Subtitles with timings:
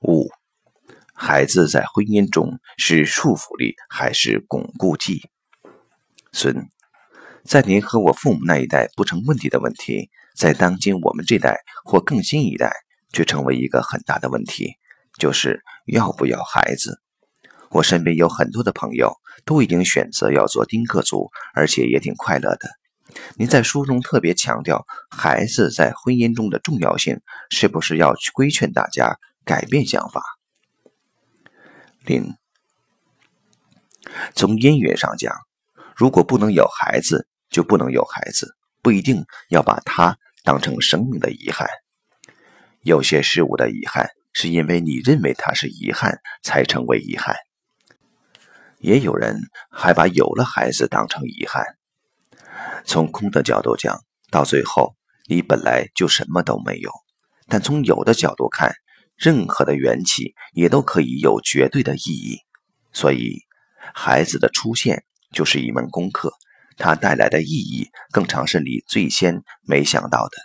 [0.00, 0.28] 五，
[1.12, 5.28] 孩子在婚姻中是束缚力还是巩固剂？
[6.32, 6.68] 孙，
[7.44, 12.72] 在您和我父母那一代不成问题的问题，在当今我们这代或更新一代，
[13.12, 14.74] 却成为一个很大的问题，
[15.18, 17.00] 就是要不要孩子。
[17.70, 22.70] 我身边有很多的朋友都已经选择要做丁克族，而且也挺快乐的。
[23.36, 27.20] 您在书中特别强调孩子在婚姻中的重要性，
[27.50, 29.18] 是不是要去规劝大家
[29.48, 30.22] 改变想法？
[32.04, 32.36] 零，
[34.34, 35.34] 从姻缘上讲，
[35.96, 41.66] 如果不能有孩子，就不能有孩子，不一定要把它当成生命的遗憾。
[42.82, 47.34] 有些事物的遗憾，是因为你认为它是遗憾，才成为遗憾。
[48.80, 51.64] 也有人还把有了孩子当成遗憾。
[52.84, 53.98] 从空的角度讲，
[54.30, 54.94] 到最后
[55.26, 56.90] 你本来就什么都没有；
[57.46, 58.74] 但从有的角度看，
[59.18, 62.38] 任何的缘起也都可以有绝对的意义。
[62.92, 63.40] 所以，
[63.94, 66.32] 孩子的出现就是一门功课，
[66.76, 70.38] 它带来的意义更常是你最先没想到的。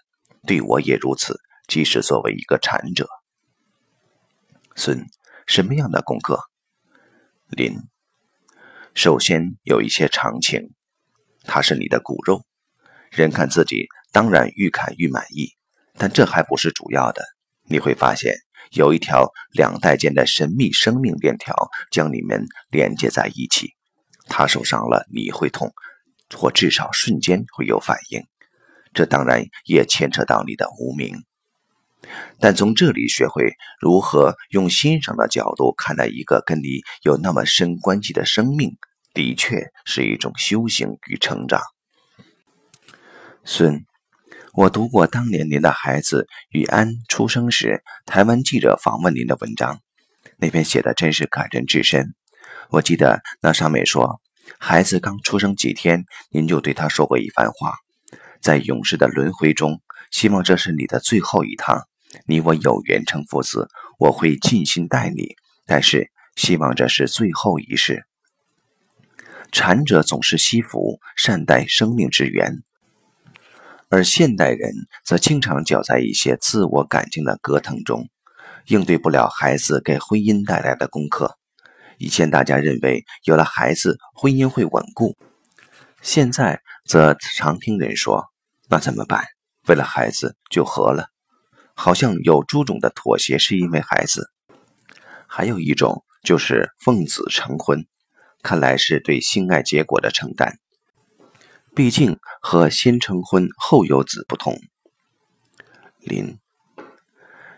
[0.46, 3.08] 对我也如此，即使作为一个禅者。
[4.76, 5.06] 孙，
[5.46, 6.40] 什么样的功课？
[7.50, 7.78] 林。
[8.96, 10.74] 首先有一些常情，
[11.46, 12.44] 它是你的骨肉，
[13.10, 15.54] 人看自己当然愈看愈满意，
[15.98, 17.24] 但这还不是主要的。
[17.66, 18.36] 你会发现
[18.72, 23.74] 有一条两代间的神秘生命链条将你们连接在一起，
[24.28, 25.74] 他受伤了你会痛，
[26.36, 28.24] 或至少瞬间会有反应，
[28.94, 31.24] 这当然也牵扯到你的无名。
[32.38, 38.76] 但从这里学会如何用欣赏的角度看待一个跟你有那么深关系的生命，
[39.14, 41.62] 的确是一种修行与成长。
[43.46, 43.86] 孙，
[44.56, 49.80] 我读过当年您的孩子雨安出生时，台湾记者访问您的文章，
[50.38, 52.14] 那篇写的真是感人至深。
[52.70, 54.22] 我记得那上面说，
[54.60, 57.74] 孩子刚出生几天，您就对他说过一番话，
[58.44, 59.82] 在永世的轮回中，
[60.12, 61.88] 希望这是你的最后一趟。
[62.28, 65.30] 你我有缘成父子，我会尽心待你，
[65.66, 68.06] 但是希望这是最后一世。
[69.52, 72.62] 禅者总是惜福，善待生命之源，
[73.94, 74.74] 而现代人
[75.06, 78.10] 则经常搅在一些自我感情的隔腾中，
[78.66, 81.38] 应对不了孩子给婚姻带来的功课。
[82.00, 85.16] 以前大家认为有了孩子，婚姻会稳固，
[86.02, 88.26] 现在则常听人说
[88.68, 89.26] ：“那怎么办？
[89.68, 91.10] 为了孩子就和了。”
[91.78, 94.32] 好像有诸种的妥协是因为孩子，
[95.28, 97.86] 还有一种就是奉子成婚，
[98.42, 100.58] 看来是对性爱结果的承担。
[101.76, 104.56] 毕竟和先成婚后有子不同。
[106.00, 106.38] 林，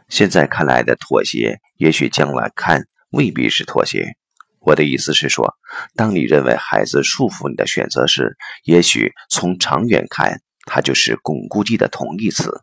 [0.08, 4.16] 现在看来的妥协，也许将来看未必是妥协。
[4.60, 5.56] 我的意思是说，
[5.96, 12.62] 当你认为孩子束缚你的选择时，也许从长远看，它就是巩固剂的同义词。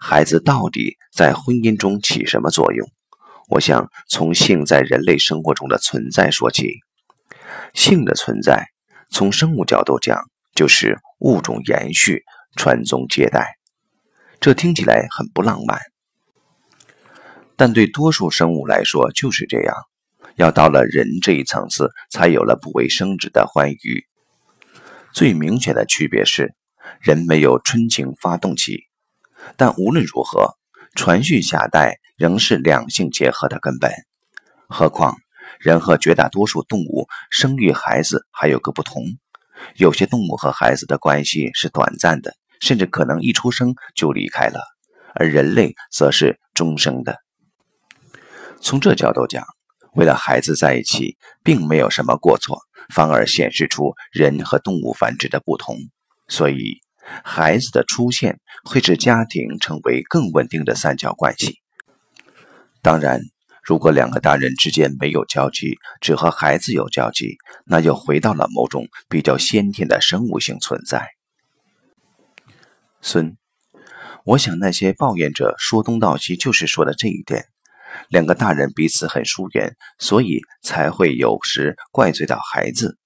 [0.00, 2.88] 孩子到底在婚姻中起什么作用？
[3.48, 6.80] 我想从性在人类生活中的存在说起。
[7.72, 8.68] 性的存在，
[9.14, 12.24] 从生物角度讲，就是物种延续、
[12.56, 13.54] 传宗接代。
[14.40, 15.78] 这听起来很不浪漫，
[17.54, 19.72] 但对多数生物来说就是这样。
[20.34, 24.04] 要到了人这一层次，才有了不为生殖的欢愉。
[25.12, 26.52] 最明显的区别是，
[27.00, 28.80] 人没有春情发动期。
[29.56, 30.56] 但无论如何，
[30.96, 33.92] 传续下代仍是两性结合的根本。
[34.68, 35.18] 何况
[35.60, 39.04] 人和绝大多数动物生育孩子还有个不同：
[39.76, 44.60] 有些动物和孩子的关系是短暂的，甚至可能一出生就离开了；
[45.14, 47.18] 而人类则是终生的。
[48.60, 49.44] 从这角度讲，
[49.94, 52.60] 为了孩子在一起，并没有什么过错，
[52.94, 55.76] 反而显示出人和动物繁殖的不同。
[56.28, 56.82] 所以。
[57.22, 61.60] 孩子的出现会使家庭成为更稳定的三角关系。
[62.80, 63.20] 当然，
[63.64, 71.08] 如果两个大人之间没有交集，只和孩子有交集，那又回到了某种比较先天的生物性存在。
[73.00, 73.36] 孙，
[74.24, 77.46] 我想那些抱怨者说东道西，就是说的这一点：
[78.08, 82.98] 两个大人彼此很疏远，所以才会有时怪罪到孩子，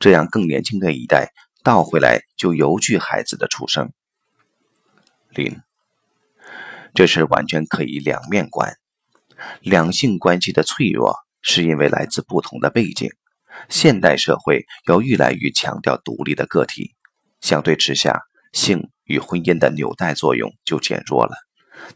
[0.00, 1.32] 这样更年轻的一代。
[1.62, 3.92] 倒回来就犹惧孩子的出生。
[5.28, 5.58] 林，
[6.94, 8.76] 这事完全可以两面观。
[9.60, 13.10] 两性关系的脆弱是因为来自不同的背景。
[13.68, 16.94] 现代社会要愈来愈强调独立的个体，
[17.40, 18.22] 相对之下，
[18.52, 21.32] 性与婚姻的纽带作用就减弱了。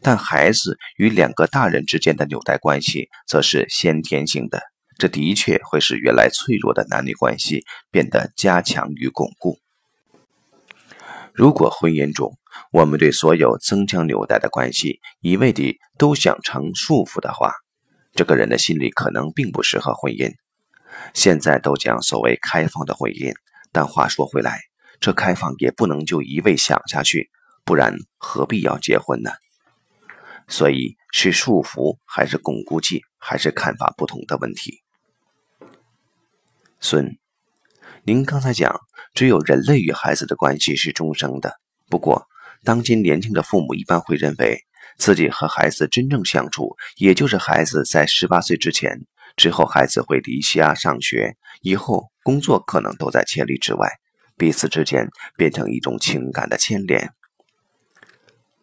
[0.01, 4.61] 但孩子与两个大人之间的纽带关系则是先天性的，
[4.97, 9.59] 这的确会使原来脆弱的男女关系变得加强与巩固。
[11.35, 12.37] 如果婚姻中
[12.71, 17.51] 我们对所有增强纽带的关系一味地都想成束缚的话，
[18.13, 20.33] 这个人的心理可能并不适合婚姻。
[21.13, 23.33] 现在都讲所谓开放的婚姻，
[23.73, 24.61] 但话说回来，
[25.01, 27.29] 这开放也不能就一味想下去，
[27.65, 29.31] 不然何必要结婚呢？
[30.47, 34.81] 所以是束缚还是巩固剂，还是看法不同的问题。
[36.79, 37.17] 孙，
[38.07, 38.81] 您刚才讲，
[39.15, 41.55] 只有人类与孩子的关系是终生的。
[41.89, 42.27] 不过，
[42.63, 44.59] 当今年轻的父母一般会认为，
[44.99, 53.89] 自己和孩子真正相处，也就是孩子在十八岁之前，之后孩子会离家上学，以后工作可能都在千里之外，
[54.37, 57.09] 彼此之间变成一种情感的牵连。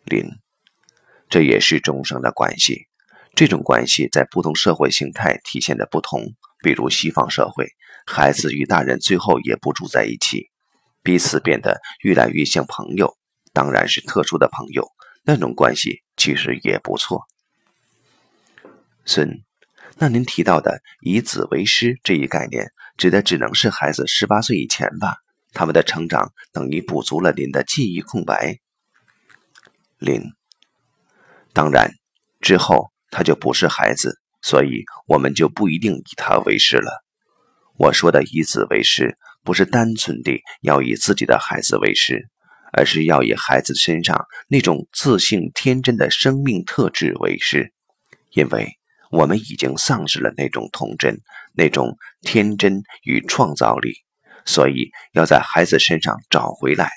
[0.05, 0.31] 零。
[1.29, 2.87] 这也是终生的关系，
[3.35, 6.21] 这种关系在不同社会形态体现的不同。
[6.63, 7.67] 比如西方社会，
[8.07, 10.51] 孩子与大人最后也不住在一起，
[11.03, 13.17] 彼此变得越来越像朋友，
[13.53, 14.89] 当然是特殊的朋友。
[15.25, 17.27] 那种关系其实也不错。
[19.05, 19.43] 孙，
[19.99, 25.17] 那您提到的以子为师这一概念，指的只能是孩子十八岁以前吧？
[25.53, 28.59] 他们的成长等于补足了您的记忆空白。
[29.99, 30.23] 林。
[31.53, 31.93] 当然，
[32.41, 37.05] 之后他就不是孩子，所以我们就不一定以他为师了。
[37.77, 42.29] 我说的以子为师，不是单纯的要以自己的孩子为师，
[42.73, 47.73] 而是要以孩子身上那种自信天真的生命特质为师，
[48.31, 48.69] 因为
[49.11, 51.19] 我们已经丧失了那种童真、
[51.55, 53.95] 那种天真与创造力，
[54.45, 56.91] 所以要在孩子身上找回来。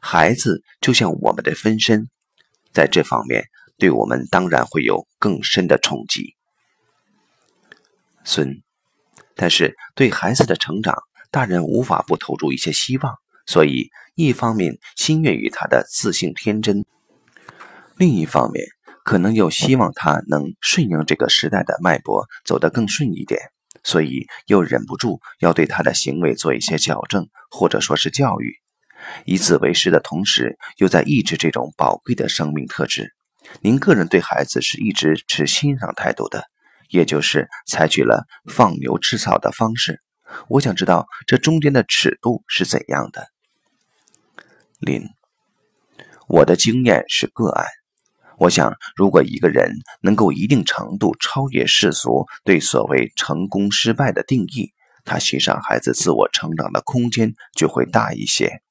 [0.00, 2.08] 孩子就像我们的分身，
[2.72, 3.44] 在这方面。
[3.78, 6.36] 对我们当然会有更深的冲击，
[8.24, 8.62] 孙。
[9.34, 10.96] 但是对孩子的成长，
[11.30, 13.14] 大人无法不投入一些希望。
[13.46, 16.84] 所以，一方面心悦于他的自信天真，
[17.96, 18.64] 另一方面
[19.04, 23.40] 可能又希望他能顺应这个时代的脉搏，走得更顺一点。
[23.82, 28.54] 所以又忍不住要对他的行为做一些矫正，或者说是教育。
[29.24, 33.14] 以此为师的同时，又在抑制这种宝贵的生命特质。
[33.62, 36.44] 您个人对孩子是一直持欣赏态度的，
[36.90, 40.00] 也就是采取了放牛吃草的方式。
[40.48, 43.28] 我想知道这中间的尺度是怎样的。
[44.78, 45.02] 林，
[46.28, 47.66] 我的经验是个案。
[48.38, 54.72] 我想，如果一个人能够一定程度超越世俗对所谓成功失败的定义，
[55.04, 58.62] 他欣赏孩子自我成长的空间就会大一些。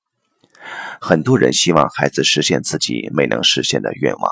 [1.00, 4.32] 很多人希望孩子实现自己没能实现的愿望。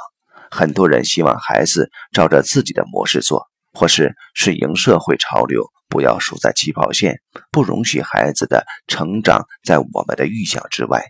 [0.50, 7.22] 很多人希望孩子照着自己的模式做，或是顺应社会潮流，不要输在起跑线，
[7.52, 11.04] 不容许孩子的成长在我们的预想之外。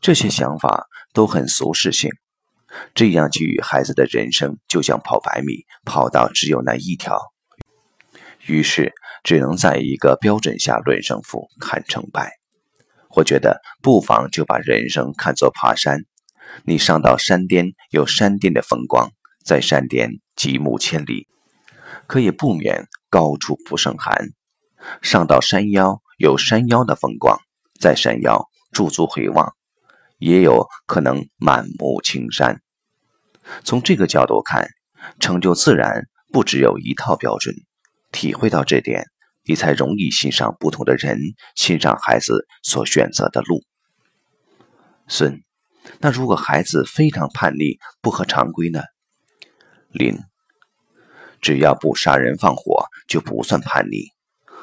[0.00, 2.10] 这些想法都很俗世性，
[2.92, 7.20] 这样给予孩子的人生就像跑百米，跑道只有那一条，
[8.48, 8.92] 于是
[9.22, 12.32] 只能在一个标准下论胜负、看成败。
[13.14, 16.00] 我觉得不妨就把人生看作爬山。
[16.64, 19.12] 你上到山巅，有山巅的风光，
[19.44, 20.10] 在山巅
[20.40, 21.28] 极目千里，
[22.06, 24.28] 可也不免高处不胜寒；
[25.02, 27.38] 上到山腰，有山腰的风光，
[27.78, 29.54] 在山腰驻足回望，
[30.16, 32.62] 也有可能满目青山。
[33.64, 34.70] 从这个角度看，
[35.18, 37.54] 成就自然不只有一套标准。
[38.10, 39.04] 体会到这点，
[39.44, 41.18] 你才容易欣赏不同的人，
[41.54, 43.62] 欣赏孩子所选择的路。
[45.06, 45.42] 孙。
[45.98, 48.80] 那如果孩子非常叛逆、不合常规呢？
[49.90, 50.16] 林，
[51.40, 54.04] 只要不杀人放火，就不算叛逆。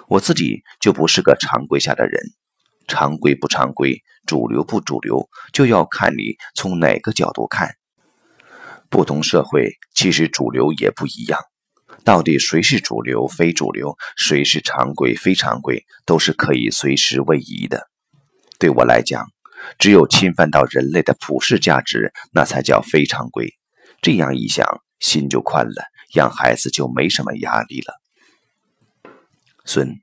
[0.07, 2.22] 我自己就不是个常规下的人，
[2.88, 7.75] 常规不常规，主流不主流，就要看你从哪个角度看。
[8.89, 11.39] 不同社会其实主流也不一样，
[12.03, 17.88] 到底谁是主流、非主流，谁是常规、非常规，都是可以随时位移的。
[18.60, 19.25] 对我来讲。
[19.79, 23.55] 只有侵犯到人类的普世价值，那才叫非常规。
[24.03, 27.94] 这样一想，心就宽了，养孩子就没什么压力了。
[29.66, 30.00] 孙，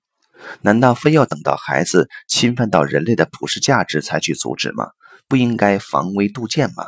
[0.61, 4.91] 难道非要等到孩子侵犯到人类的普世价值才去阻止吗？
[5.29, 6.87] 不应该防微杜渐吗？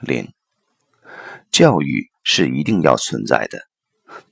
[0.00, 0.32] 林，
[1.50, 3.60] 教育是一定要存在的，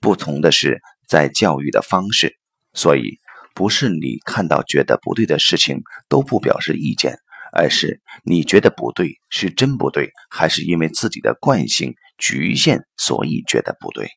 [0.01, 2.37] 不同的是在教育的方式，
[2.75, 3.19] 所以。
[3.55, 7.19] 不是你看到觉得不对的事情都不表示意见，
[7.53, 14.09] 而是你觉得不对是真不对，还是因为自己的惯性局限所以觉得不对？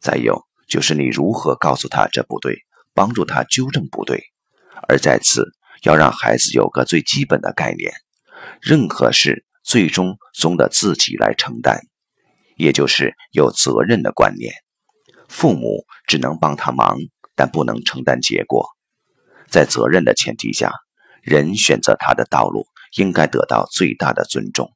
[0.00, 2.58] 再有就是你如何告诉他这不对，
[2.92, 4.24] 帮助他纠正不对。
[4.88, 5.44] 而在此
[5.84, 7.92] 要让孩子有个最基本的概念：
[8.60, 11.80] 任何事最终总得自己来承担，
[12.56, 14.52] 也就是有责任的观念。
[15.28, 16.96] 父母只能帮他忙，
[17.36, 18.66] 但不能承担结果。
[19.48, 20.72] 在责任的前提下。
[21.22, 24.72] 人选择他的道路，应该得到最大的尊重。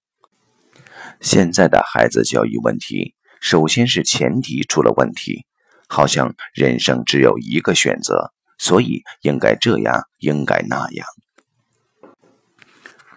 [1.20, 5.46] 现在的孩子教育问题，首先是前提出了问题，
[5.88, 11.06] 好像人生只有一个选择，所以应该这样，应该那样。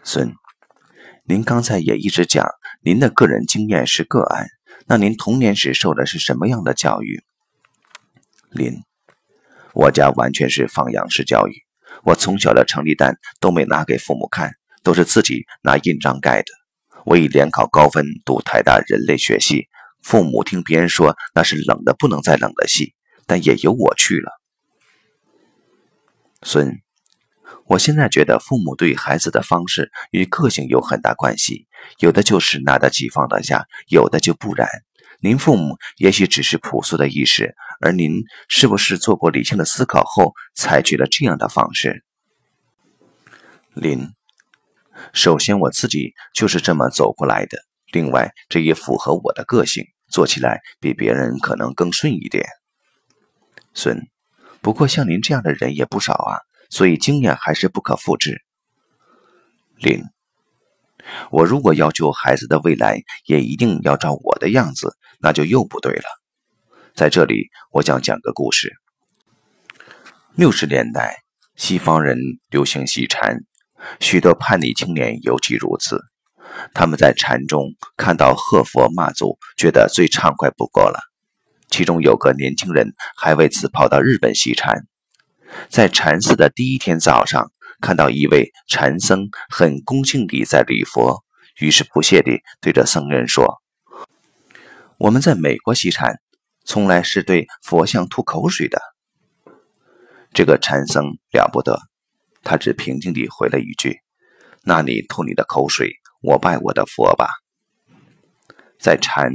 [0.03, 0.34] 孙，
[1.25, 2.48] 您刚才也一直讲，
[2.81, 4.48] 您的个人经验是个案，
[4.86, 7.24] 那您童年时受的是什么样的教育？
[8.51, 8.81] 林，
[9.74, 11.66] 我家完全是放养式教育。
[12.04, 14.51] 我从小的成绩单都没拿给父母看，
[14.84, 16.46] 都是自己拿印章盖的。
[17.06, 19.68] 我以联考高分读台大人类学系，
[20.01, 22.94] 父母听别人说那是冷的不能再冷的系，
[23.25, 24.32] 但也由我去了。
[26.44, 26.82] 孙，
[27.66, 31.68] 我现在觉得父母对孩子的方式与个性有很大关系，
[32.00, 34.68] 有的就是拿得起放得下，有的就不然。
[35.19, 42.03] 您父母也许只是朴素的意识，而您是不是做过理性的思考后采取了这样的方式？
[43.74, 44.09] 林，
[45.13, 47.57] 首先我自己就是这么走过来的，
[47.91, 52.45] 另外这也符合我的个性，做起来比别人可能更顺一点。
[53.74, 54.07] 孙，
[54.62, 56.38] 不过像您这样的人也不少啊，
[56.69, 58.43] 所以经验还是不可复制。
[59.77, 60.03] 林。
[61.31, 66.05] 我如果要求孩子的未来也一定要照我的样子，那就又不对了。
[66.95, 68.74] 在这里，我想讲个故事。
[70.36, 71.17] 六十年代，
[71.55, 72.17] 西方人
[72.50, 73.39] 流行习禅，
[74.00, 76.01] 许多叛逆青年尤其如此。
[76.74, 81.00] 他们在禅中看到贺佛骂祖，觉得最畅快不过了。
[81.69, 84.86] 其中有个年轻人还为此跑到日本习禅，
[85.69, 87.51] 在禅寺的第一天早上。
[87.79, 91.24] 看到一位禅僧很恭敬地在礼佛，
[91.59, 93.62] 于是不屑地对着僧人说
[94.98, 96.20] ：“我们在美国西禅，
[96.66, 98.80] 从来是对佛像吐口水的。”
[100.34, 101.80] 这个禅僧了不得，
[102.44, 104.00] 他只平静地回了一句
[104.63, 107.27] ：“那你吐你的口水，我拜我的佛吧。”
[108.80, 109.32] 在禅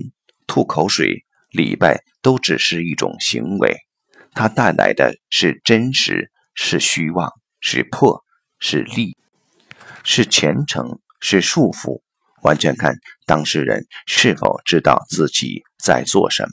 [0.47, 3.77] 吐口水、礼拜都只是一种行为，
[4.33, 8.23] 它带来的是真实，是虚妄，是破。
[8.65, 9.17] 是利，
[10.05, 12.01] 是虔诚，是束缚，
[12.43, 12.97] 完全看
[13.27, 16.51] 当事人是否知道自己在做什么。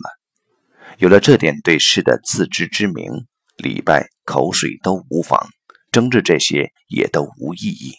[0.97, 3.25] 有了这点对事的自知之明，
[3.57, 5.47] 礼拜、口水都无妨，
[5.91, 7.93] 争执这些也都无意义。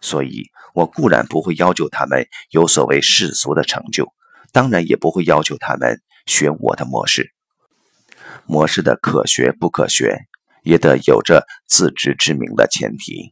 [0.00, 4.12] 所以，我固然不会要求他们有所谓世俗的成就，
[4.52, 7.32] 当然也不会要求他们学我的模式。
[8.46, 10.26] 模式的可学不可学，
[10.62, 13.30] 也得有着自知之明的前提。